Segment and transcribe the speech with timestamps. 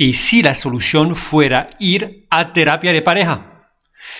[0.00, 3.72] ¿Y si la solución fuera ir a terapia de pareja?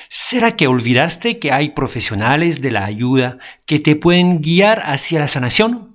[0.09, 5.29] ¿Será que olvidaste que hay profesionales de la ayuda que te pueden guiar hacia la
[5.29, 5.95] sanación?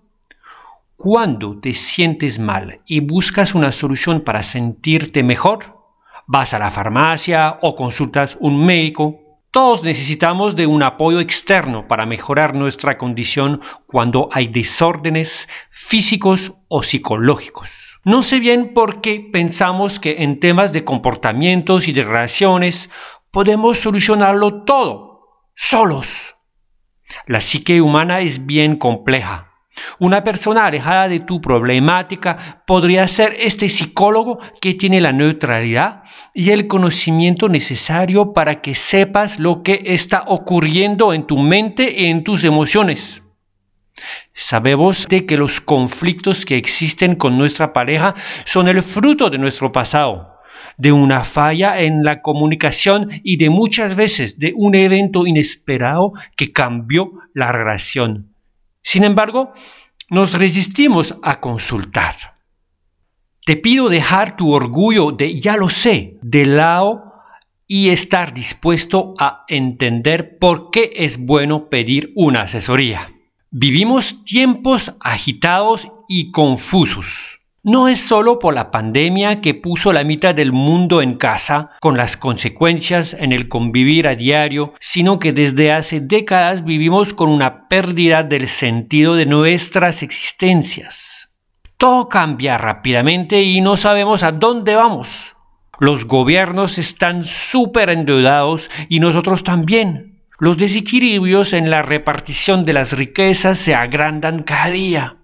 [0.95, 5.77] Cuando te sientes mal y buscas una solución para sentirte mejor,
[6.27, 9.19] vas a la farmacia o consultas un médico.
[9.53, 16.81] Todos necesitamos de un apoyo externo para mejorar nuestra condición cuando hay desórdenes físicos o
[16.81, 17.99] psicológicos.
[18.03, 22.89] No sé bien por qué pensamos que en temas de comportamientos y de relaciones
[23.29, 26.35] podemos solucionarlo todo, solos.
[27.27, 29.52] La psique humana es bien compleja
[29.99, 36.51] una persona alejada de tu problemática podría ser este psicólogo que tiene la neutralidad y
[36.51, 42.23] el conocimiento necesario para que sepas lo que está ocurriendo en tu mente y en
[42.23, 43.23] tus emociones.
[44.33, 49.71] Sabemos de que los conflictos que existen con nuestra pareja son el fruto de nuestro
[49.71, 50.39] pasado,
[50.77, 56.51] de una falla en la comunicación y de muchas veces de un evento inesperado que
[56.51, 58.32] cambió la relación.
[58.83, 59.53] Sin embargo,
[60.09, 62.37] nos resistimos a consultar.
[63.45, 67.13] Te pido dejar tu orgullo de ya lo sé de lado
[67.67, 73.11] y estar dispuesto a entender por qué es bueno pedir una asesoría.
[73.49, 77.42] Vivimos tiempos agitados y confusos.
[77.65, 81.95] No es solo por la pandemia que puso la mitad del mundo en casa, con
[81.95, 87.69] las consecuencias en el convivir a diario, sino que desde hace décadas vivimos con una
[87.69, 91.29] pérdida del sentido de nuestras existencias.
[91.77, 95.37] Todo cambia rápidamente y no sabemos a dónde vamos.
[95.79, 100.21] Los gobiernos están súper endeudados y nosotros también.
[100.37, 105.22] Los desequilibrios en la repartición de las riquezas se agrandan cada día.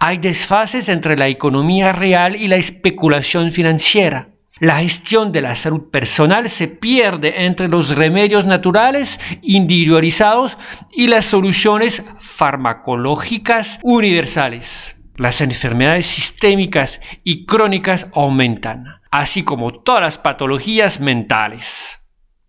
[0.00, 4.30] Hay desfases entre la economía real y la especulación financiera.
[4.60, 10.58] La gestión de la salud personal se pierde entre los remedios naturales individualizados
[10.90, 14.96] y las soluciones farmacológicas universales.
[15.16, 22.00] Las enfermedades sistémicas y crónicas aumentan, así como todas las patologías mentales.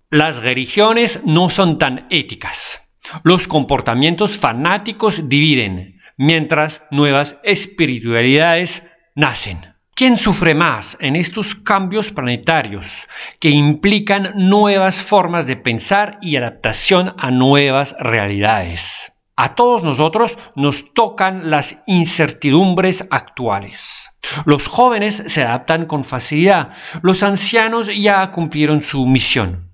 [0.10, 2.82] Las religiones no son tan éticas.
[3.24, 8.86] Los comportamientos fanáticos dividen, mientras nuevas espiritualidades
[9.16, 9.74] nacen.
[9.96, 13.08] ¿Quién sufre más en estos cambios planetarios
[13.40, 19.12] que implican nuevas formas de pensar y adaptación a nuevas realidades?
[19.36, 24.10] A todos nosotros nos tocan las incertidumbres actuales.
[24.46, 29.69] Los jóvenes se adaptan con facilidad, los ancianos ya cumplieron su misión.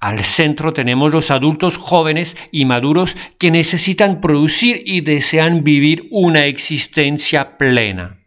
[0.00, 6.46] Al centro tenemos los adultos jóvenes y maduros que necesitan producir y desean vivir una
[6.46, 8.20] existencia plena.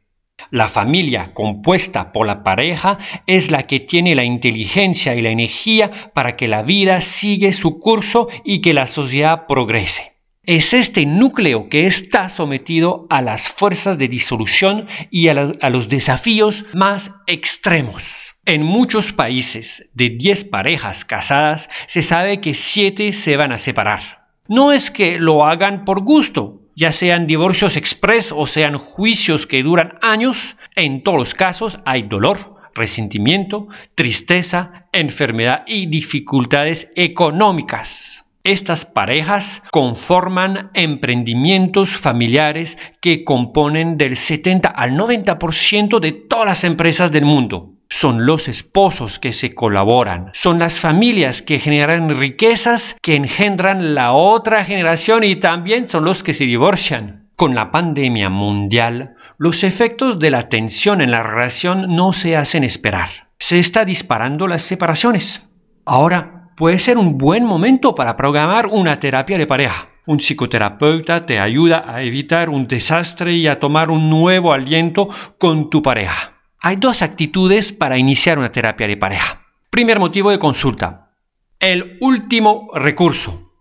[0.52, 5.90] La familia compuesta por la pareja es la que tiene la inteligencia y la energía
[6.14, 10.14] para que la vida siga su curso y que la sociedad progrese.
[10.44, 15.90] Es este núcleo que está sometido a las fuerzas de disolución y a, a los
[15.90, 18.33] desafíos más extremos.
[18.46, 24.28] En muchos países, de 10 parejas casadas, se sabe que 7 se van a separar.
[24.50, 29.64] No es que lo hagan por gusto, ya sean divorcios express o sean juicios que
[29.64, 38.26] duran años, en todos los casos hay dolor, resentimiento, tristeza, enfermedad y dificultades económicas.
[38.44, 47.10] Estas parejas conforman emprendimientos familiares que componen del 70 al 90% de todas las empresas
[47.14, 53.16] del mundo son los esposos que se colaboran, son las familias que generan riquezas que
[53.16, 57.30] engendran la otra generación y también son los que se divorcian.
[57.36, 62.64] Con la pandemia mundial, los efectos de la tensión en la relación no se hacen
[62.64, 63.30] esperar.
[63.38, 65.48] Se está disparando las separaciones.
[65.86, 69.90] Ahora puede ser un buen momento para programar una terapia de pareja.
[70.08, 75.70] Un psicoterapeuta te ayuda a evitar un desastre y a tomar un nuevo aliento con
[75.70, 76.33] tu pareja.
[76.66, 79.42] Hay dos actitudes para iniciar una terapia de pareja.
[79.70, 81.12] Primer motivo de consulta.
[81.60, 83.52] El último recurso.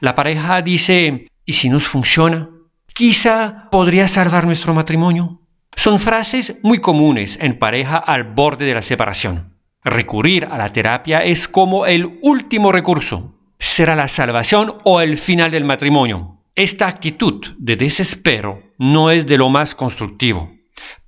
[0.00, 2.50] La pareja dice, ¿y si nos funciona?
[2.92, 5.42] Quizá podría salvar nuestro matrimonio.
[5.76, 9.54] Son frases muy comunes en pareja al borde de la separación.
[9.84, 13.36] Recurrir a la terapia es como el último recurso.
[13.60, 16.40] Será la salvación o el final del matrimonio.
[16.56, 20.50] Esta actitud de desespero no es de lo más constructivo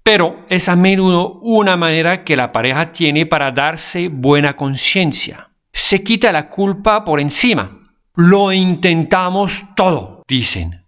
[0.06, 5.50] pero es a menudo una manera que la pareja tiene para darse buena conciencia.
[5.72, 7.90] Se quita la culpa por encima.
[8.14, 10.84] Lo intentamos todo, dicen.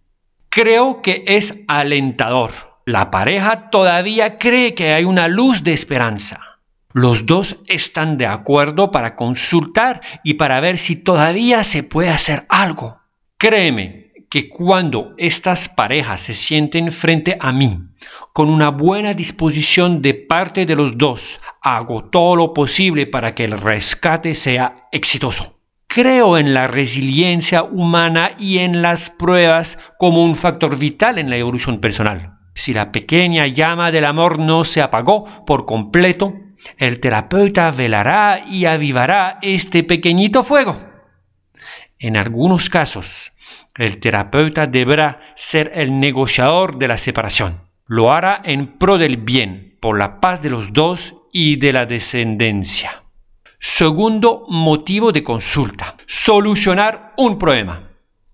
[0.49, 2.53] Creo que es alentador.
[2.87, 6.61] La pareja todavía cree que hay una luz de esperanza.
[6.93, 12.47] Los dos están de acuerdo para consultar y para ver si todavía se puede hacer
[12.49, 13.01] algo.
[13.37, 17.79] Créeme que cuando estas parejas se sienten frente a mí
[18.33, 23.45] con una buena disposición de parte de los dos, hago todo lo posible para que
[23.45, 25.59] el rescate sea exitoso.
[25.87, 31.37] Creo en la resiliencia humana y en las pruebas como un factor vital en la
[31.37, 32.39] evolución personal.
[32.55, 36.35] Si la pequeña llama del amor no se apagó por completo,
[36.77, 40.77] el terapeuta velará y avivará este pequeñito fuego.
[41.99, 43.33] En algunos casos,
[43.79, 47.63] el terapeuta deberá ser el negociador de la separación.
[47.87, 51.87] Lo hará en pro del bien, por la paz de los dos y de la
[51.87, 53.05] descendencia.
[53.61, 55.97] Segundo motivo de consulta.
[56.07, 57.89] Solucionar un problema.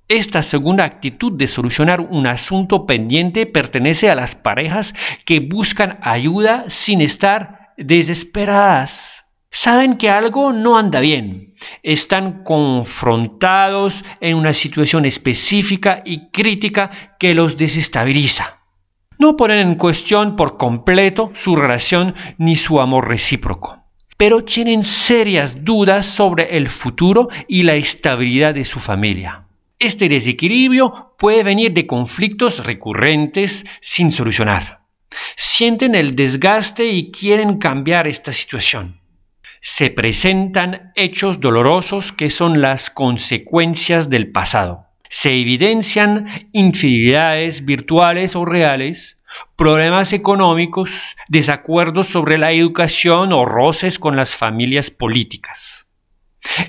[0.08, 4.94] Esta segunda actitud de solucionar un asunto pendiente pertenece a las parejas
[5.24, 9.23] que buscan ayuda sin estar desesperadas.
[9.56, 11.54] Saben que algo no anda bien.
[11.84, 16.90] Están confrontados en una situación específica y crítica
[17.20, 18.62] que los desestabiliza.
[19.16, 23.84] No ponen en cuestión por completo su relación ni su amor recíproco,
[24.16, 29.46] pero tienen serias dudas sobre el futuro y la estabilidad de su familia.
[29.78, 34.84] Este desequilibrio puede venir de conflictos recurrentes sin solucionar
[35.36, 39.03] sienten el desgaste y quieren cambiar esta situación.
[39.66, 44.88] Se presentan hechos dolorosos que son las consecuencias del pasado.
[45.08, 49.18] Se evidencian infidelidades virtuales o reales,
[49.56, 55.86] problemas económicos, desacuerdos sobre la educación o roces con las familias políticas.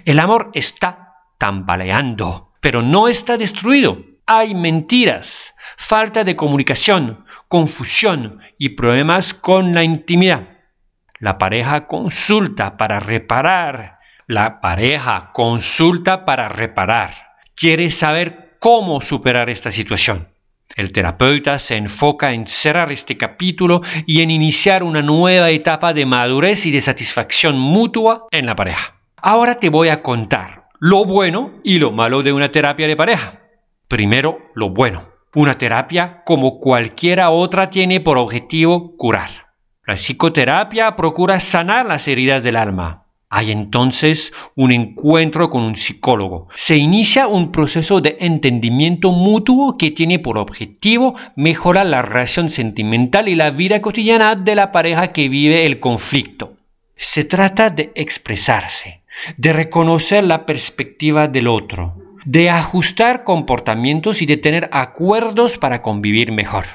[0.06, 4.06] El amor está tambaleando, pero no está destruido.
[4.26, 10.55] Hay mentiras, falta de comunicación, confusión y problemas con la intimidad.
[11.26, 13.98] La pareja consulta para reparar.
[14.28, 17.16] La pareja consulta para reparar.
[17.56, 20.28] Quiere saber cómo superar esta situación.
[20.76, 26.06] El terapeuta se enfoca en cerrar este capítulo y en iniciar una nueva etapa de
[26.06, 28.94] madurez y de satisfacción mutua en la pareja.
[29.18, 33.42] Ahora te voy a contar lo bueno y lo malo de una terapia de pareja.
[33.88, 35.08] Primero, lo bueno.
[35.34, 39.45] Una terapia, como cualquiera otra, tiene por objetivo curar.
[39.88, 43.04] La psicoterapia procura sanar las heridas del alma.
[43.30, 46.48] Hay entonces un encuentro con un psicólogo.
[46.56, 53.28] Se inicia un proceso de entendimiento mutuo que tiene por objetivo mejorar la relación sentimental
[53.28, 56.54] y la vida cotidiana de la pareja que vive el conflicto.
[56.96, 59.04] Se trata de expresarse,
[59.38, 61.96] de reconocer la perspectiva del otro,
[62.26, 66.66] de ajustar comportamientos y de tener acuerdos para convivir mejor.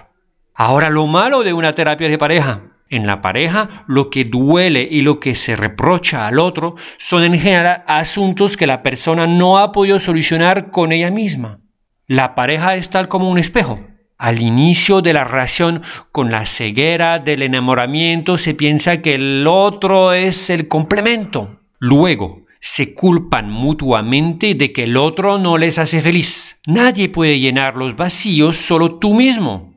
[0.54, 2.60] Ahora lo malo de una terapia de pareja.
[2.90, 7.38] En la pareja lo que duele y lo que se reprocha al otro son en
[7.38, 11.60] general asuntos que la persona no ha podido solucionar con ella misma.
[12.08, 13.78] La pareja es tal como un espejo.
[14.18, 20.12] Al inicio de la relación con la ceguera del enamoramiento se piensa que el otro
[20.12, 21.60] es el complemento.
[21.78, 26.60] Luego, se culpan mutuamente de que el otro no les hace feliz.
[26.66, 29.69] Nadie puede llenar los vacíos, solo tú mismo.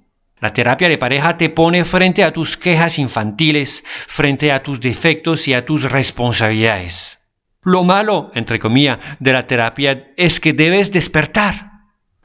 [0.44, 5.48] La terapia de pareja te pone frente a tus quejas infantiles, frente a tus defectos
[5.48, 7.22] y a tus responsabilidades.
[7.62, 11.72] Lo malo, entre comillas, de la terapia es que debes despertar.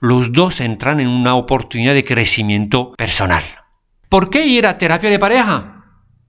[0.01, 3.45] Los dos entran en una oportunidad de crecimiento personal.
[4.09, 5.77] ¿Por qué ir a terapia de pareja?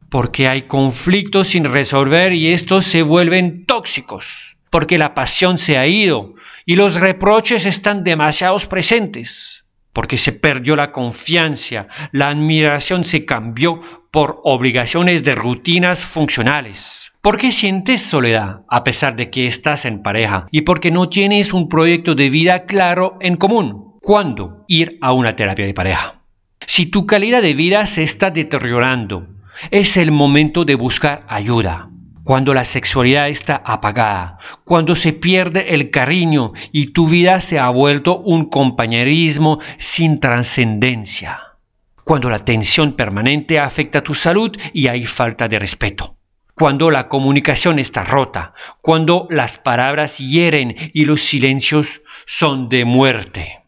[0.10, 5.86] porque hay conflictos sin resolver y estos se vuelven tóxicos, porque la pasión se ha
[5.86, 6.34] ido
[6.66, 13.82] y los reproches están demasiado presentes, porque se perdió la confianza, la admiración se cambió
[14.12, 17.12] por obligaciones de rutinas funcionales.
[17.22, 21.68] Porque sientes soledad a pesar de que estás en pareja y porque no tienes un
[21.68, 23.98] proyecto de vida claro en común.
[24.02, 26.22] ¿Cuándo ir a una terapia de pareja?
[26.66, 29.28] Si tu calidad de vida se está deteriorando
[29.72, 31.90] es el momento de buscar ayuda.
[32.30, 37.68] Cuando la sexualidad está apagada, cuando se pierde el cariño y tu vida se ha
[37.70, 41.42] vuelto un compañerismo sin trascendencia.
[42.04, 46.18] Cuando la tensión permanente afecta tu salud y hay falta de respeto.
[46.54, 53.59] Cuando la comunicación está rota, cuando las palabras hieren y los silencios son de muerte.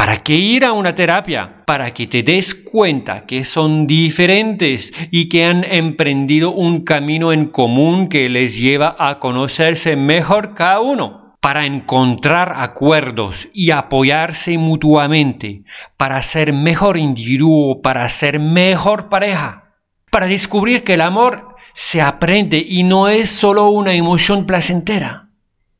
[0.00, 1.62] ¿Para qué ir a una terapia?
[1.66, 7.44] Para que te des cuenta que son diferentes y que han emprendido un camino en
[7.44, 11.36] común que les lleva a conocerse mejor cada uno.
[11.42, 15.64] Para encontrar acuerdos y apoyarse mutuamente.
[15.98, 19.74] Para ser mejor individuo, para ser mejor pareja.
[20.10, 25.28] Para descubrir que el amor se aprende y no es solo una emoción placentera.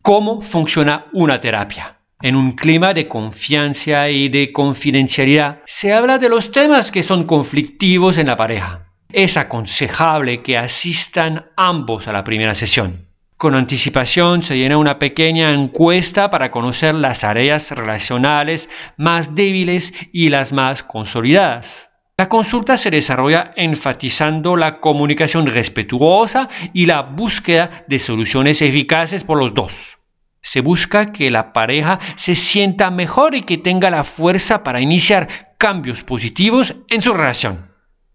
[0.02, 1.99] ¿Cómo funciona una terapia?
[2.22, 7.24] En un clima de confianza y de confidencialidad se habla de los temas que son
[7.24, 8.92] conflictivos en la pareja.
[9.10, 13.08] Es aconsejable que asistan ambos a la primera sesión.
[13.38, 20.28] Con anticipación se llena una pequeña encuesta para conocer las áreas relacionales más débiles y
[20.28, 21.88] las más consolidadas.
[22.18, 29.38] La consulta se desarrolla enfatizando la comunicación respetuosa y la búsqueda de soluciones eficaces por
[29.38, 29.99] los dos.
[30.42, 35.54] Se busca que la pareja se sienta mejor y que tenga la fuerza para iniciar
[35.58, 37.70] cambios positivos en su relación.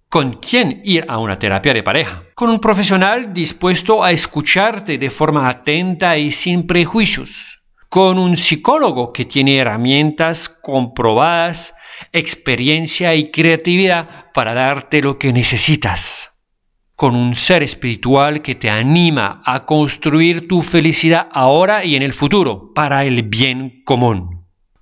[0.10, 2.24] ¿Con quién ir a una terapia de pareja?
[2.36, 7.64] Con un profesional dispuesto a escucharte de forma atenta y sin prejuicios.
[7.90, 11.76] Con un psicólogo que tiene herramientas comprobadas,
[12.12, 16.35] experiencia y creatividad para darte lo que necesitas.
[16.96, 22.14] Con un ser espiritual que te anima a construir tu felicidad ahora y en el
[22.14, 24.36] futuro para el bien común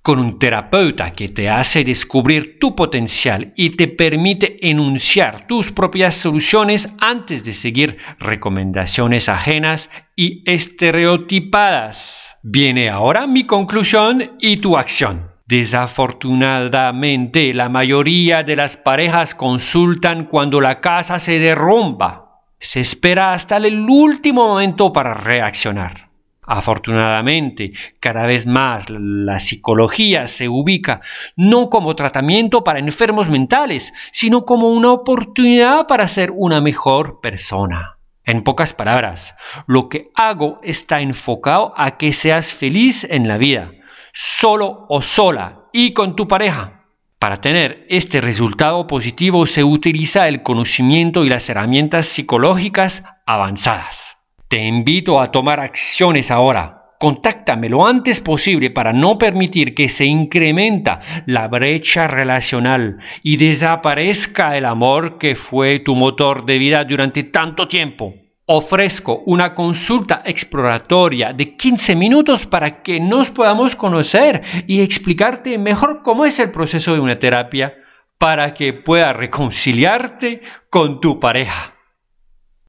[0.04, 6.14] con un terapeuta que te hace descubrir tu potencial y te permite enunciar tus propias
[6.14, 12.36] soluciones antes de seguir recomendaciones ajenas y estereotipadas.
[12.42, 15.33] Viene ahora mi conclusión y tu acción.
[15.46, 22.40] Desafortunadamente, la mayoría de las parejas consultan cuando la casa se derrumba.
[22.58, 26.08] Se espera hasta el último momento para reaccionar.
[26.46, 31.02] Afortunadamente, cada vez más la psicología se ubica
[31.36, 37.98] no como tratamiento para enfermos mentales, sino como una oportunidad para ser una mejor persona.
[38.24, 39.34] En pocas palabras,
[39.66, 43.70] lo que hago está enfocado a que seas feliz en la vida,
[44.14, 46.84] solo o sola y con tu pareja.
[47.18, 54.16] Para tener este resultado positivo se utiliza el conocimiento y las herramientas psicológicas avanzadas.
[54.48, 56.92] Te invito a tomar acciones ahora.
[57.00, 64.56] Contáctame lo antes posible para no permitir que se incrementa la brecha relacional y desaparezca
[64.56, 68.14] el amor que fue tu motor de vida durante tanto tiempo.
[68.46, 76.02] Ofrezco una consulta exploratoria de 15 minutos para que nos podamos conocer y explicarte mejor
[76.02, 77.74] cómo es el proceso de una terapia
[78.18, 81.73] para que puedas reconciliarte con tu pareja.